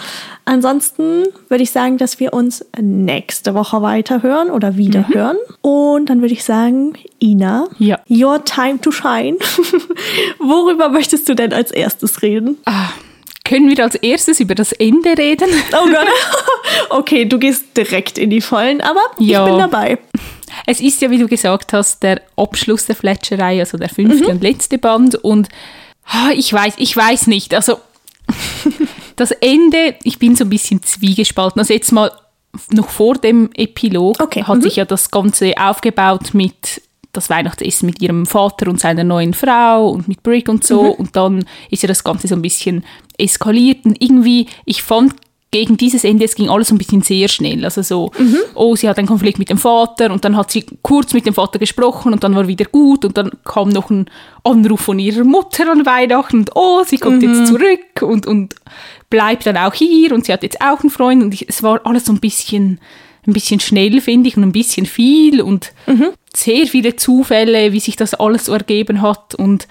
[0.45, 5.15] Ansonsten würde ich sagen, dass wir uns nächste Woche weiterhören oder wieder mhm.
[5.15, 5.37] hören.
[5.61, 8.01] Und dann würde ich sagen, Ina, ja.
[8.11, 9.37] your time to shine.
[10.39, 12.59] Worüber möchtest du denn als erstes reden?
[12.65, 12.91] Ah
[13.45, 15.49] können wir als erstes über das Ende reden?
[15.73, 16.07] Oh Gott.
[16.91, 19.45] Okay, du gehst direkt in die Vollen, aber ja.
[19.45, 19.99] ich bin dabei.
[20.67, 24.31] Es ist ja, wie du gesagt hast, der Abschluss der Fletcherei, also der fünfte mhm.
[24.31, 25.17] und letzte Band.
[25.17, 25.49] Und
[26.13, 27.55] oh, ich weiß, ich weiß nicht.
[27.55, 27.81] Also
[29.17, 31.61] das Ende, ich bin so ein bisschen zwiegespalten.
[31.61, 32.11] Also jetzt mal
[32.71, 34.45] noch vor dem Epilog okay.
[34.45, 34.63] hat mhm.
[34.63, 36.83] sich ja das Ganze aufgebaut mit
[37.13, 40.83] das Weihnachtsessen mit ihrem Vater und seiner neuen Frau und mit Brick und so.
[40.83, 40.91] Mhm.
[40.91, 42.85] Und dann ist ja das Ganze so ein bisschen
[43.19, 43.85] eskaliert.
[43.85, 45.15] Und irgendwie, ich fand
[45.55, 47.65] gegen dieses Ende, es ging alles ein bisschen sehr schnell.
[47.65, 48.39] Also so, mhm.
[48.57, 51.35] oh, sie hat einen Konflikt mit dem Vater und dann hat sie kurz mit dem
[51.35, 54.11] Vater gesprochen und dann war wieder gut und dann kam noch ein
[54.43, 57.29] Anruf von ihrer Mutter an Weihnachten und oh, sie kommt mhm.
[57.29, 58.57] jetzt zurück und, und
[59.11, 61.81] bleibt dann auch hier und sie hat jetzt auch einen Freund und ich, es war
[61.87, 62.81] alles so ein bisschen,
[63.25, 66.09] ein bisschen schnell, finde ich, und ein bisschen viel und mhm.
[66.35, 69.69] sehr viele Zufälle, wie sich das alles so ergeben hat und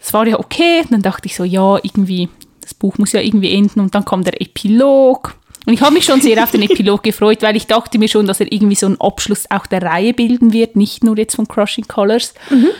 [0.00, 0.80] es war ja okay.
[0.80, 2.30] Und dann dachte ich so, ja, irgendwie,
[2.66, 5.36] das Buch muss ja irgendwie enden und dann kam der Epilog.
[5.66, 8.26] Und ich habe mich schon sehr auf den Epilog gefreut, weil ich dachte mir schon,
[8.26, 11.46] dass er irgendwie so einen Abschluss auch der Reihe bilden wird, nicht nur jetzt von
[11.46, 12.34] Crushing Colors.
[12.50, 12.70] Mhm.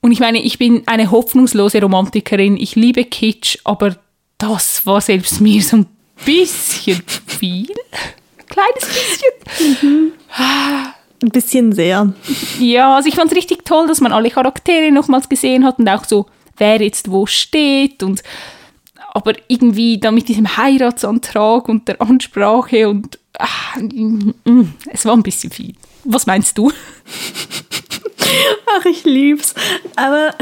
[0.00, 2.56] Und ich meine, ich bin eine hoffnungslose Romantikerin.
[2.56, 3.96] Ich liebe Kitsch, aber
[4.38, 5.86] das war selbst mir so ein
[6.24, 7.68] bisschen viel.
[8.48, 9.82] Kleines bisschen.
[9.88, 10.12] Mhm.
[11.22, 12.12] Ein bisschen sehr.
[12.58, 15.88] Ja, also ich fand es richtig toll, dass man alle Charaktere nochmals gesehen hat und
[15.88, 18.22] auch so, wer jetzt wo steht und
[19.14, 25.22] aber irgendwie dann mit diesem Heiratsantrag und der Ansprache und ach, mm, es war ein
[25.22, 25.74] bisschen viel.
[26.04, 26.72] Was meinst du?
[28.78, 29.54] Ach, ich lieb's.
[29.96, 30.34] Aber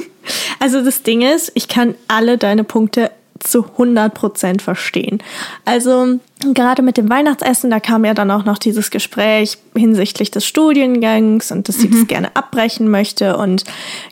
[0.60, 5.22] also das Ding ist, ich kann alle deine Punkte zu 100% verstehen.
[5.64, 6.18] Also
[6.54, 11.50] gerade mit dem Weihnachtsessen, da kam ja dann auch noch dieses Gespräch hinsichtlich des Studiengangs
[11.50, 11.92] und dass sie mhm.
[11.92, 13.64] das gerne abbrechen möchte und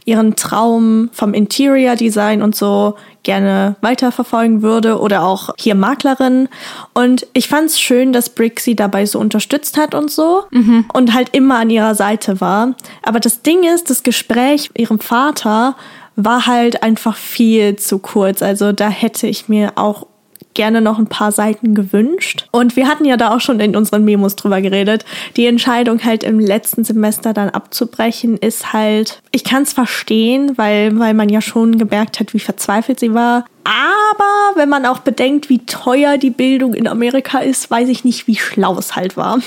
[0.04, 6.48] ihren Traum vom Interior Design und so gerne weiterverfolgen würde oder auch hier Maklerin.
[6.94, 10.86] Und ich fand es schön, dass Brick sie dabei so unterstützt hat und so mhm.
[10.92, 12.74] und halt immer an ihrer Seite war.
[13.02, 15.76] Aber das Ding ist, das Gespräch mit ihrem Vater
[16.16, 18.42] war halt einfach viel zu kurz.
[18.42, 20.06] Also da hätte ich mir auch
[20.56, 22.48] gerne noch ein paar Seiten gewünscht.
[22.50, 25.04] Und wir hatten ja da auch schon in unseren Memos drüber geredet.
[25.36, 30.98] Die Entscheidung halt im letzten Semester dann abzubrechen ist halt, ich kann es verstehen, weil,
[30.98, 33.44] weil man ja schon gemerkt hat, wie verzweifelt sie war.
[33.66, 38.28] Aber wenn man auch bedenkt, wie teuer die Bildung in Amerika ist, weiß ich nicht,
[38.28, 39.40] wie schlau es halt war.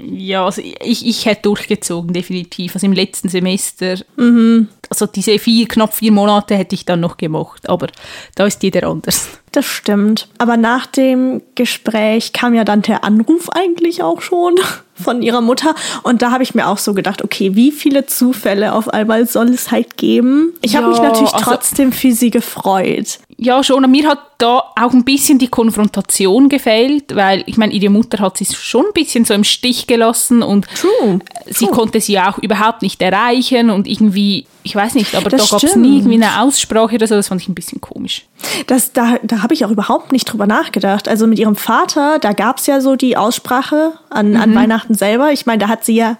[0.00, 2.74] Ja, also ich, ich hätte durchgezogen, definitiv.
[2.74, 4.68] Also im letzten Semester, mhm.
[4.88, 7.68] also diese vier, knapp vier Monate hätte ich dann noch gemacht.
[7.68, 7.88] Aber
[8.36, 9.28] da ist jeder anders.
[9.50, 10.28] Das stimmt.
[10.38, 14.54] Aber nach dem Gespräch kam ja dann der Anruf eigentlich auch schon
[14.94, 15.74] von ihrer Mutter.
[16.02, 19.48] Und da habe ich mir auch so gedacht, okay, wie viele Zufälle auf einmal soll
[19.48, 20.52] es halt geben?
[20.60, 23.18] Ich ja, habe mich natürlich also, trotzdem für sie gefreut.
[23.38, 23.88] Ja, schon.
[23.90, 28.38] Mir hat da auch ein bisschen die Konfrontation gefehlt, weil ich meine, ihre Mutter hat
[28.38, 31.18] sie schon ein bisschen so im Stich gelassen und True.
[31.46, 31.74] sie True.
[31.74, 35.64] konnte sie auch überhaupt nicht erreichen und irgendwie, ich weiß nicht, aber das da gab
[35.64, 38.24] es nie irgendwie eine Aussprache oder so, das fand ich ein bisschen komisch.
[38.68, 41.06] Das, da da habe ich auch überhaupt nicht drüber nachgedacht.
[41.06, 44.36] Also mit ihrem Vater, da gab es ja so die Aussprache an, mhm.
[44.36, 45.32] an Weihnachten selber.
[45.32, 46.16] Ich meine, da hat sie ja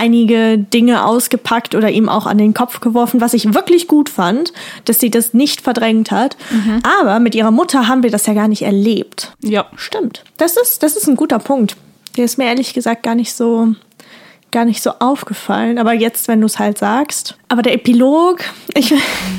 [0.00, 4.52] einige Dinge ausgepackt oder ihm auch an den Kopf geworfen, was ich wirklich gut fand,
[4.86, 6.36] dass sie das nicht verdrängt hat.
[6.50, 6.82] Mhm.
[7.00, 9.32] Aber mit ihrer Mutter haben wir das ja gar nicht erlebt.
[9.42, 9.66] Ja.
[9.76, 10.24] Stimmt.
[10.38, 11.76] Das ist, das ist ein guter Punkt.
[12.16, 13.74] Der ist mir ehrlich gesagt gar nicht so
[14.50, 17.36] gar nicht so aufgefallen, aber jetzt, wenn du es halt sagst.
[17.48, 18.40] Aber der Epilog,
[18.74, 18.92] ich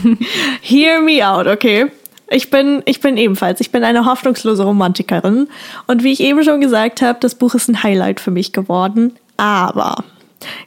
[0.62, 1.88] hear me out, okay?
[2.30, 5.50] Ich bin, ich bin ebenfalls, ich bin eine hoffnungslose Romantikerin.
[5.88, 9.18] Und wie ich eben schon gesagt habe, das Buch ist ein Highlight für mich geworden.
[9.36, 10.06] Aber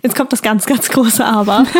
[0.02, 1.64] Jetzt kommt das ganz, ganz große Aber.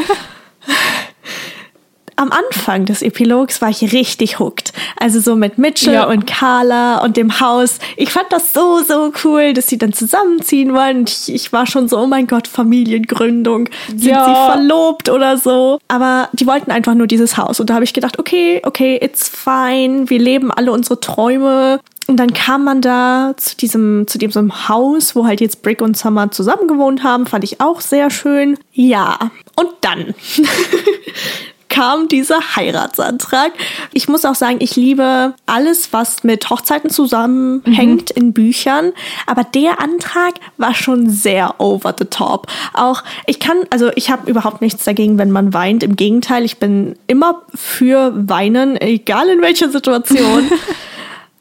[2.16, 4.72] Am Anfang des Epilogs war ich richtig hooked.
[4.96, 6.04] Also so mit Mitchell ja.
[6.04, 7.78] und Carla und dem Haus.
[7.96, 11.07] Ich fand das so, so cool, dass sie dann zusammenziehen wollen.
[11.09, 13.68] Ich, ich war schon so, oh mein Gott, Familiengründung.
[13.88, 14.26] Sind ja.
[14.26, 15.80] sie verlobt oder so?
[15.88, 17.59] Aber die wollten einfach nur dieses Haus.
[17.59, 20.09] Und da habe ich gedacht, okay, okay, it's fine.
[20.09, 21.80] Wir leben alle unsere Träume.
[22.06, 25.96] Und dann kam man da zu diesem, zu diesem Haus, wo halt jetzt Brick und
[25.96, 27.26] Summer zusammen gewohnt haben.
[27.26, 28.58] Fand ich auch sehr schön.
[28.72, 29.18] Ja.
[29.56, 30.14] Und dann
[31.74, 33.52] kam dieser Heiratsantrag.
[33.92, 38.22] Ich muss auch sagen, ich liebe alles, was mit Hochzeiten zusammenhängt mhm.
[38.22, 38.92] in Büchern.
[39.26, 42.46] Aber der Antrag war schon sehr over the top.
[42.74, 45.82] Auch ich kann, also ich habe überhaupt nichts dagegen, wenn man weint.
[45.82, 50.50] Im Gegenteil, ich bin immer für Weinen, egal in welcher Situation.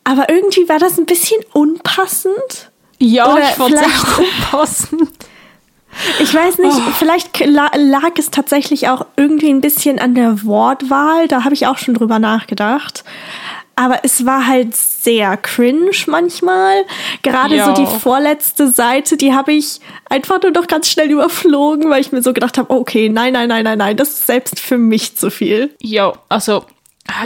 [0.03, 2.71] Aber irgendwie war das ein bisschen unpassend.
[2.99, 5.09] Ja, Oder ich fand es auch unpassend.
[6.19, 6.91] Ich weiß nicht, oh.
[6.97, 11.27] vielleicht lag es tatsächlich auch irgendwie ein bisschen an der Wortwahl.
[11.27, 13.03] Da habe ich auch schon drüber nachgedacht.
[13.75, 16.83] Aber es war halt sehr cringe manchmal.
[17.23, 17.65] Gerade ja.
[17.65, 22.11] so die vorletzte Seite, die habe ich einfach nur noch ganz schnell überflogen, weil ich
[22.11, 25.17] mir so gedacht habe, okay, nein, nein, nein, nein, nein, das ist selbst für mich
[25.17, 25.75] zu viel.
[25.81, 26.65] Ja, also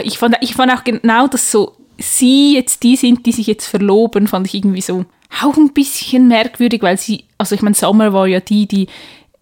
[0.02, 3.66] ich fand, ich fand auch genau das so sie jetzt die sind, die sich jetzt
[3.66, 5.04] verloben, fand ich irgendwie so
[5.42, 8.86] auch ein bisschen merkwürdig, weil sie, also ich meine, Summer war ja die, die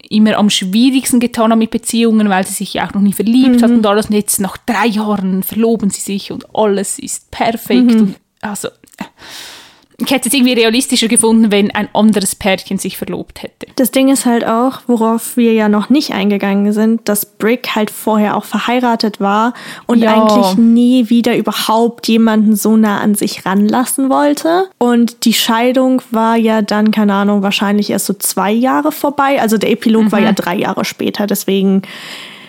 [0.08, 3.56] immer am schwierigsten getan hat mit Beziehungen, weil sie sich ja auch noch nie verliebt
[3.60, 3.62] Mhm.
[3.62, 4.06] hat und alles.
[4.06, 7.94] Und jetzt nach drei Jahren verloben sie sich und alles ist perfekt.
[7.94, 8.00] Mhm.
[8.00, 8.68] Und also,
[9.98, 13.66] ich hätte es irgendwie realistischer gefunden, wenn ein anderes Pärchen sich verlobt hätte.
[13.76, 17.90] Das Ding ist halt auch, worauf wir ja noch nicht eingegangen sind, dass Brick halt
[17.90, 19.54] vorher auch verheiratet war
[19.86, 20.12] und Ja.
[20.14, 24.68] eigentlich nie wieder überhaupt jemanden so nah an sich ranlassen wollte.
[24.78, 29.40] Und die Scheidung war ja dann, keine Ahnung, wahrscheinlich erst so zwei Jahre vorbei.
[29.40, 31.26] Also der Epilog war ja drei Jahre später.
[31.26, 31.82] Deswegen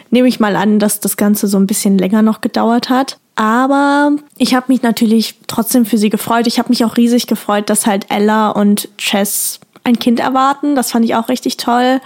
[0.10, 3.18] nehme ich mal an, dass das Ganze so ein bisschen länger noch gedauert hat.
[3.38, 6.48] Aber ich habe mich natürlich trotzdem für sie gefreut.
[6.48, 10.76] Ich habe mich auch riesig gefreut, dass halt Ella und Chess ein Kind erwarten.
[10.76, 12.02] Das fand ich auch richtig toll.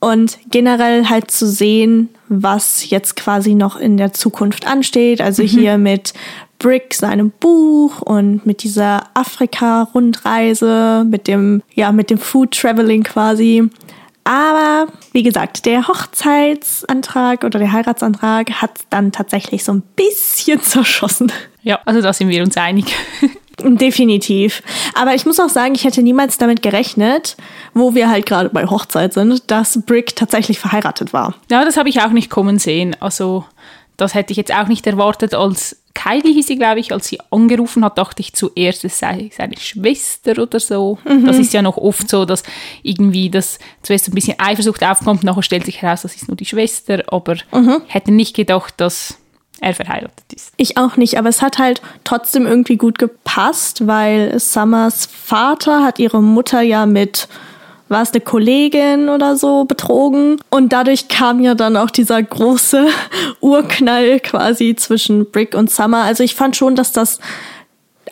[0.00, 5.20] Und generell halt zu sehen, was jetzt quasi noch in der Zukunft ansteht.
[5.20, 6.14] Also hier mit
[6.58, 13.68] Brick, seinem Buch und mit dieser Afrika-Rundreise, mit dem, ja, mit dem Food Traveling quasi.
[14.24, 21.32] Aber wie gesagt, der Hochzeitsantrag oder der Heiratsantrag hat dann tatsächlich so ein bisschen zerschossen.
[21.62, 22.86] Ja, also da sind wir uns einig.
[23.64, 24.62] Definitiv.
[24.94, 27.36] Aber ich muss auch sagen, ich hätte niemals damit gerechnet,
[27.74, 31.34] wo wir halt gerade bei Hochzeit sind, dass Brick tatsächlich verheiratet war.
[31.50, 32.96] Ja, das habe ich auch nicht kommen sehen.
[32.98, 33.44] Also,
[34.02, 35.34] das hätte ich jetzt auch nicht erwartet.
[35.34, 39.30] Als Kylie hieß sie, glaube ich, als sie angerufen hat, dachte ich zuerst, es sei
[39.36, 40.98] seine Schwester oder so.
[41.04, 42.42] Das ist ja noch oft so, dass
[42.82, 46.46] irgendwie das zuerst ein bisschen Eifersucht aufkommt, nachher stellt sich heraus, das ist nur die
[46.46, 47.02] Schwester.
[47.08, 47.44] Aber ich
[47.88, 49.18] hätte nicht gedacht, dass
[49.60, 50.52] er verheiratet ist.
[50.56, 56.00] Ich auch nicht, aber es hat halt trotzdem irgendwie gut gepasst, weil Summers Vater hat
[56.00, 57.28] ihre Mutter ja mit,
[57.92, 60.40] war es eine Kollegin oder so, betrogen.
[60.50, 62.88] Und dadurch kam ja dann auch dieser große
[63.40, 66.02] Urknall quasi zwischen Brick und Summer.
[66.02, 67.20] Also ich fand schon, dass das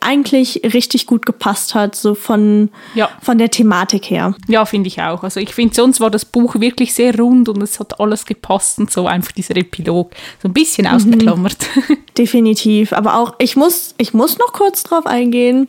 [0.01, 3.09] eigentlich richtig gut gepasst hat, so von, Ja.
[3.23, 4.35] von der Thematik her.
[4.49, 5.23] Ja, finde ich auch.
[5.23, 8.79] Also ich finde, sonst war das Buch wirklich sehr rund und es hat alles gepasst
[8.79, 10.11] und so einfach dieser Epilog
[10.43, 11.57] so ein bisschen ausgeklammert.
[12.19, 12.93] Definitiv.
[12.93, 15.69] Aber auch, ich muss, ich muss noch kurz drauf eingehen.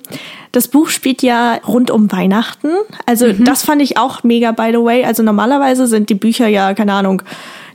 [0.52, 2.70] Das Buch spielt ja rund um Weihnachten.
[3.06, 5.06] Also, das fand ich auch mega, by the way.
[5.06, 7.22] Also, normalerweise sind die Bücher ja, keine Ahnung,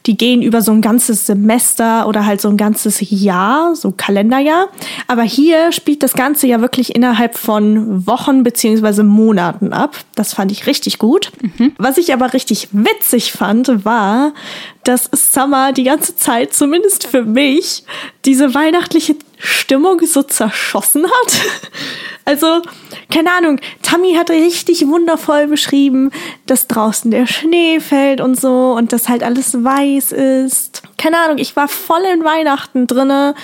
[0.07, 4.69] die gehen über so ein ganzes Semester oder halt so ein ganzes Jahr, so Kalenderjahr.
[5.09, 9.97] Aber hier spielt das Ganze ja wirklich innerhalb von Wochen beziehungsweise Monaten ab.
[10.15, 11.33] Das fand ich richtig gut.
[11.79, 14.33] Was ich aber richtig witzig fand, war,
[14.85, 17.85] dass Summer die ganze Zeit, zumindest für mich,
[18.25, 21.41] diese weihnachtliche Stimmung so zerschossen hat.
[22.29, 22.61] Also,
[23.09, 26.11] keine Ahnung, Tammy hat richtig wundervoll beschrieben,
[26.47, 30.83] dass draußen der Schnee fällt und so und dass halt alles weiß ist.
[30.99, 33.37] Keine Ahnung, ich war voll in Weihnachten drinne.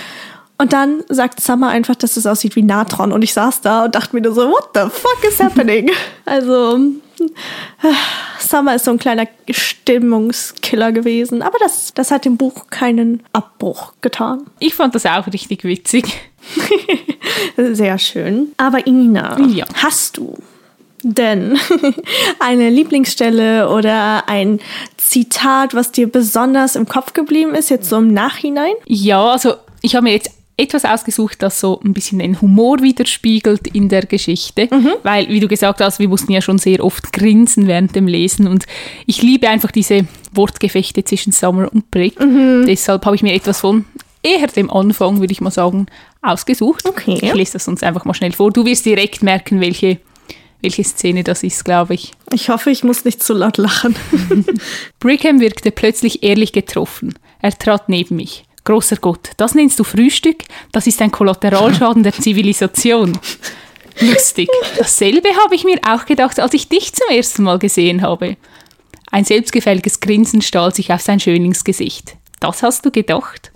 [0.59, 3.13] Und dann sagt Summer einfach, dass es aussieht wie Natron.
[3.13, 5.91] Und ich saß da und dachte mir nur so, what the fuck is happening?
[6.25, 6.81] also,
[8.39, 11.43] Summer ist so ein kleiner Stimmungskiller gewesen.
[11.43, 14.45] Aber das, das hat dem Buch keinen Abbruch getan.
[14.59, 16.05] Ich fand das auch richtig witzig.
[17.57, 18.53] Sehr schön.
[18.57, 19.65] Aber Ina, Ja.
[19.83, 20.37] hast du
[21.05, 21.59] denn
[22.39, 24.61] eine Lieblingsstelle oder ein
[24.97, 28.75] Zitat, was dir besonders im Kopf geblieben ist, jetzt so im Nachhinein?
[28.87, 30.31] Ja, also ich habe mir jetzt
[30.63, 34.69] etwas ausgesucht, das so ein bisschen den Humor widerspiegelt in der Geschichte,
[35.03, 38.47] weil, wie du gesagt hast, wir mussten ja schon sehr oft grinsen während dem Lesen
[38.47, 38.65] und
[39.07, 42.17] ich liebe einfach diese Wortgefechte zwischen Summer und Brick.
[42.67, 43.85] Deshalb habe ich mir etwas von
[44.23, 45.87] eher dem Anfang, würde ich mal sagen,
[46.23, 46.87] ausgesucht.
[46.87, 47.19] Okay.
[47.21, 48.53] Ich lese das uns einfach mal schnell vor.
[48.53, 49.99] Du wirst direkt merken, welche,
[50.61, 52.13] welche Szene das ist, glaube ich.
[52.33, 53.97] Ich hoffe, ich muss nicht zu laut lachen.
[55.01, 57.15] Brigham wirkte plötzlich ehrlich getroffen.
[57.41, 58.45] Er trat neben mich.
[58.65, 60.45] Großer Gott, das nennst du Frühstück?
[60.71, 63.19] Das ist ein Kollateralschaden der Zivilisation.
[64.01, 64.49] Lustig.
[64.79, 68.37] Dasselbe habe ich mir auch gedacht, als ich dich zum ersten Mal gesehen habe.
[69.11, 72.17] Ein selbstgefälliges Grinsen stahl sich auf sein Schöningsgesicht.
[72.41, 73.53] Das hast du gedacht?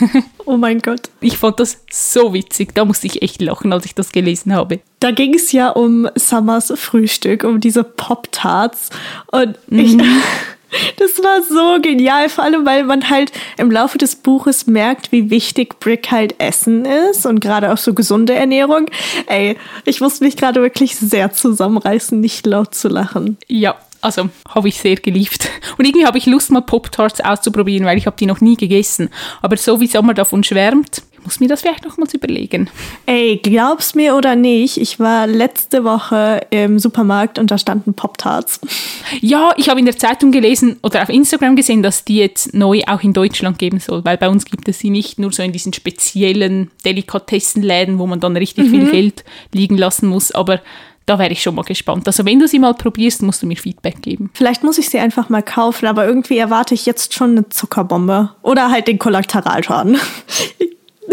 [0.44, 1.02] Oh mein Gott.
[1.20, 2.74] Ich fand das so witzig.
[2.74, 4.80] Da musste ich echt lachen, als ich das gelesen habe.
[4.98, 8.90] Da ging es ja um Summers Frühstück, um diese Pop-Tarts.
[9.30, 9.96] Und ich,
[10.96, 15.30] das war so genial, vor allem weil man halt im Laufe des Buches merkt, wie
[15.30, 18.86] wichtig Brick halt Essen ist und gerade auch so gesunde Ernährung.
[19.26, 23.36] Ey, ich musste mich gerade wirklich sehr zusammenreißen, nicht laut zu lachen.
[23.48, 25.48] Ja, also habe ich sehr geliebt.
[25.78, 29.08] Und irgendwie habe ich Lust, mal Pop-Tarts auszuprobieren, weil ich habe die noch nie gegessen.
[29.40, 32.68] Aber so wie Sommer davon schwärmt, muss mir das vielleicht nochmals überlegen.
[33.06, 38.60] Ey, glaub's mir oder nicht, ich war letzte Woche im Supermarkt und da standen Pop-Tarts.
[39.20, 42.82] Ja, ich habe in der Zeitung gelesen oder auf Instagram gesehen, dass die jetzt neu
[42.86, 45.52] auch in Deutschland geben soll, weil bei uns gibt es sie nicht nur so in
[45.52, 50.60] diesen speziellen Delikatessenläden, wo man dann richtig viel Geld liegen lassen muss, aber
[51.06, 52.06] da wäre ich schon mal gespannt.
[52.06, 54.30] Also wenn du sie mal probierst, musst du mir Feedback geben.
[54.34, 58.30] Vielleicht muss ich sie einfach mal kaufen, aber irgendwie erwarte ich jetzt schon eine Zuckerbombe.
[58.42, 59.98] Oder halt den Kollateralschaden.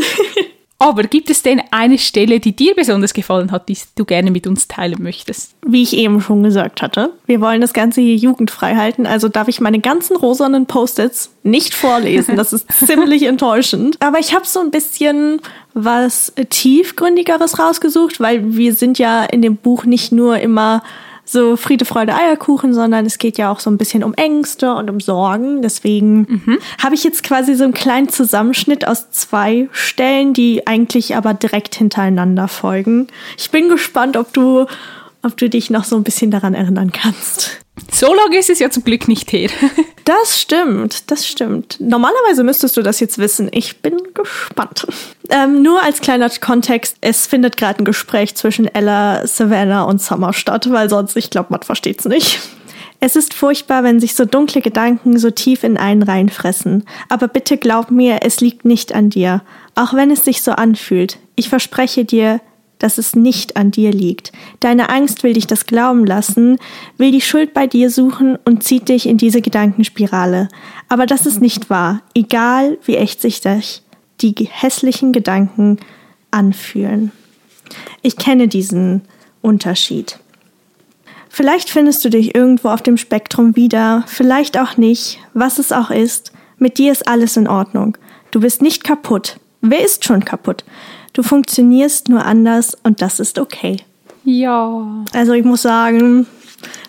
[0.81, 4.47] Aber gibt es denn eine Stelle, die dir besonders gefallen hat, die du gerne mit
[4.47, 5.53] uns teilen möchtest?
[5.65, 9.49] Wie ich eben schon gesagt hatte, wir wollen das Ganze hier jugendfrei halten, also darf
[9.49, 12.37] ich meine ganzen rosanen Post-its nicht vorlesen.
[12.37, 13.97] Das ist ziemlich enttäuschend.
[13.99, 15.41] Aber ich habe so ein bisschen
[15.73, 20.81] was tiefgründigeres rausgesucht, weil wir sind ja in dem Buch nicht nur immer
[21.31, 24.89] so Friede, Freude, Eierkuchen, sondern es geht ja auch so ein bisschen um Ängste und
[24.89, 25.61] um Sorgen.
[25.61, 26.57] Deswegen mhm.
[26.81, 31.75] habe ich jetzt quasi so einen kleinen Zusammenschnitt aus zwei Stellen, die eigentlich aber direkt
[31.75, 33.07] hintereinander folgen.
[33.37, 34.65] Ich bin gespannt, ob du,
[35.21, 37.61] ob du dich noch so ein bisschen daran erinnern kannst.
[37.91, 39.49] So lange ist es ja zum Glück nicht her.
[40.05, 41.77] das stimmt, das stimmt.
[41.79, 43.49] Normalerweise müsstest du das jetzt wissen.
[43.51, 44.87] Ich bin gespannt.
[45.29, 50.33] Ähm, nur als kleiner Kontext, es findet gerade ein Gespräch zwischen Ella, Savannah und Summer
[50.33, 52.39] statt, weil sonst, ich glaube, man versteht es nicht.
[53.01, 56.83] Es ist furchtbar, wenn sich so dunkle Gedanken so tief in einen reinfressen.
[57.07, 59.41] Aber bitte glaub mir, es liegt nicht an dir.
[59.75, 61.17] Auch wenn es sich so anfühlt.
[61.35, 62.41] Ich verspreche dir,
[62.79, 64.31] dass es nicht an dir liegt.
[64.59, 66.57] Deine Angst will dich das glauben lassen,
[66.97, 70.49] will die Schuld bei dir suchen und zieht dich in diese Gedankenspirale.
[70.87, 73.83] Aber das ist nicht wahr, egal wie echt sich das
[74.21, 75.77] die hässlichen Gedanken
[76.31, 77.11] anfühlen.
[78.01, 79.01] Ich kenne diesen
[79.41, 80.19] Unterschied.
[81.29, 85.91] Vielleicht findest du dich irgendwo auf dem Spektrum wieder, vielleicht auch nicht, was es auch
[85.91, 86.31] ist.
[86.57, 87.97] Mit dir ist alles in Ordnung.
[88.31, 89.39] Du bist nicht kaputt.
[89.61, 90.63] Wer ist schon kaputt?
[91.13, 93.77] Du funktionierst nur anders und das ist okay.
[94.23, 95.03] Ja.
[95.13, 96.27] Also ich muss sagen,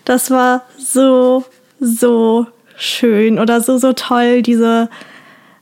[0.05, 1.43] das war so,
[1.79, 4.89] so schön oder so, so toll, diese,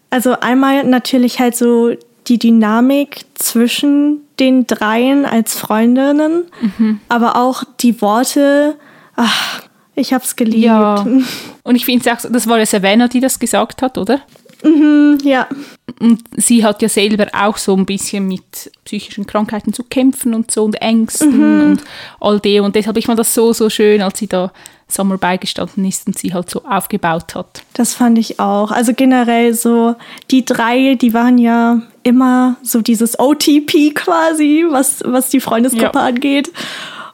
[0.09, 1.91] also einmal natürlich halt so
[2.27, 6.45] die Dynamik zwischen den dreien als Freundinnen,
[6.77, 6.99] mhm.
[7.09, 8.75] aber auch die Worte,
[9.15, 9.63] ach,
[9.95, 10.63] ich hab's geliebt.
[10.63, 11.05] Ja.
[11.63, 14.21] Und ich finde es auch, das war ja Savannah, die das gesagt hat, oder?
[14.63, 15.47] Mhm, ja.
[15.99, 20.51] Und sie hat ja selber auch so ein bisschen mit psychischen Krankheiten zu kämpfen und
[20.51, 21.71] so und Ängsten mhm.
[21.71, 21.81] und
[22.19, 22.65] all dem.
[22.65, 24.51] Und deshalb ich fand das so, so schön, als sie da
[24.87, 27.63] Sommer beigestanden ist und sie halt so aufgebaut hat.
[27.73, 28.71] Das fand ich auch.
[28.71, 29.95] Also generell so,
[30.31, 36.05] die drei, die waren ja immer so dieses OTP quasi, was, was die Freundesgruppe ja.
[36.05, 36.51] angeht.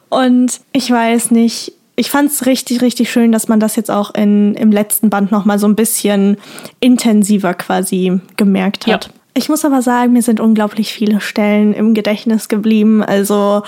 [0.09, 4.13] Und ich weiß nicht, ich fand es richtig, richtig schön, dass man das jetzt auch
[4.13, 6.37] in, im letzten Band nochmal so ein bisschen
[6.79, 9.05] intensiver quasi gemerkt hat.
[9.05, 9.11] Ja.
[9.33, 13.03] Ich muss aber sagen, mir sind unglaublich viele Stellen im Gedächtnis geblieben.
[13.03, 13.63] Also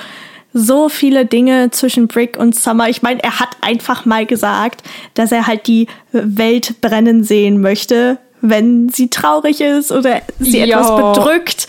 [0.54, 2.90] so viele Dinge zwischen Brick und Summer.
[2.90, 8.18] Ich meine, er hat einfach mal gesagt, dass er halt die Welt brennen sehen möchte,
[8.42, 10.80] wenn sie traurig ist oder sie ja.
[10.80, 11.68] etwas bedrückt.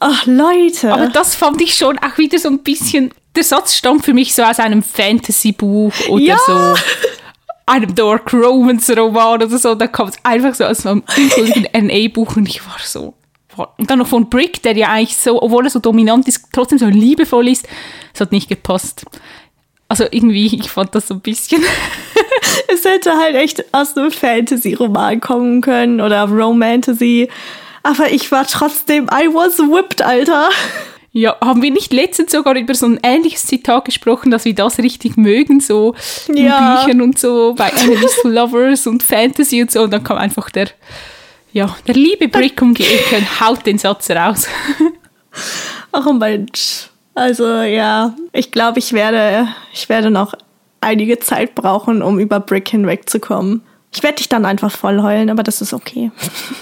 [0.00, 0.92] Ach, Leute.
[0.92, 4.34] Aber das fand ich schon auch wieder so ein bisschen der Satz stammt für mich
[4.34, 6.38] so aus einem Fantasy-Buch oder ja.
[6.46, 6.74] so
[7.66, 9.74] einem Dark Romance-Roman oder so.
[9.74, 13.14] Da kommt es einfach so aus einem unschuldigen NA-Buch und ich war so.
[13.76, 16.78] Und dann noch von Brick, der ja eigentlich so, obwohl er so dominant ist, trotzdem
[16.78, 17.68] so liebevoll ist.
[18.12, 19.04] Es hat nicht gepasst.
[19.88, 21.62] Also irgendwie, ich fand das so ein bisschen.
[22.72, 27.28] es hätte halt echt aus einem Fantasy-Roman kommen können oder Romantasy.
[27.84, 30.48] Aber ich war trotzdem, I was whipped, Alter.
[31.12, 34.78] Ja, haben wir nicht letztens sogar über so ein ähnliches Zitat gesprochen, dass wir das
[34.78, 35.94] richtig mögen, so
[36.26, 36.82] in ja.
[36.82, 39.82] Büchern und so, bei Enemies to Lovers und Fantasy und so.
[39.82, 40.70] Und dann kam einfach der,
[41.52, 44.48] ja, der liebe Brick um die Ecke und haut den Satz raus.
[45.92, 46.88] Ach Mensch.
[47.14, 50.34] Also ja, ich glaube, ich werde, ich werde noch
[50.80, 53.62] einige Zeit brauchen, um über Brick hinwegzukommen.
[53.92, 56.10] Ich werde dich dann einfach voll heulen, aber das ist okay.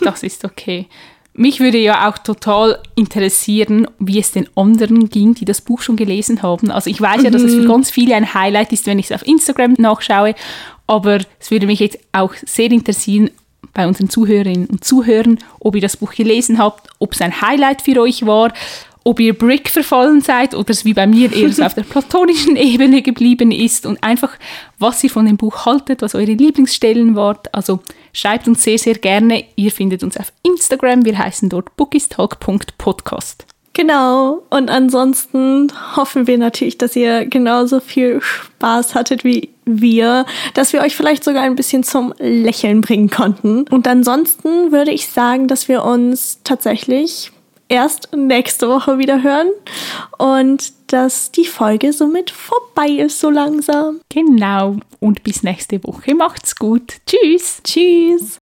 [0.02, 0.88] Das ist okay.
[1.34, 5.96] Mich würde ja auch total interessieren, wie es den anderen ging, die das Buch schon
[5.96, 6.70] gelesen haben.
[6.70, 7.68] Also ich weiß ja, dass es für mhm.
[7.68, 10.34] ganz viele ein Highlight ist, wenn ich es auf Instagram nachschaue,
[10.86, 13.30] aber es würde mich jetzt auch sehr interessieren
[13.72, 17.80] bei unseren Zuhörerinnen und Zuhörern, ob ihr das Buch gelesen habt, ob es ein Highlight
[17.80, 18.52] für euch war
[19.04, 22.56] ob ihr Brick verfallen seid oder es wie bei mir eher so auf der platonischen
[22.56, 24.36] Ebene geblieben ist und einfach,
[24.78, 27.54] was ihr von dem Buch haltet, was eure Lieblingsstellen wart.
[27.54, 27.80] Also
[28.12, 29.44] schreibt uns sehr, sehr gerne.
[29.56, 31.04] Ihr findet uns auf Instagram.
[31.04, 33.46] Wir heißen dort bookistalk.podcast.
[33.74, 34.42] Genau.
[34.50, 40.82] Und ansonsten hoffen wir natürlich, dass ihr genauso viel Spaß hattet wie wir, dass wir
[40.82, 43.62] euch vielleicht sogar ein bisschen zum Lächeln bringen konnten.
[43.70, 47.31] Und ansonsten würde ich sagen, dass wir uns tatsächlich
[47.72, 49.48] erst nächste Woche wieder hören
[50.18, 54.02] und dass die Folge somit vorbei ist so langsam.
[54.10, 54.76] Genau.
[55.00, 56.14] Und bis nächste Woche.
[56.14, 56.98] Macht's gut.
[57.06, 57.62] Tschüss.
[57.64, 58.41] Tschüss.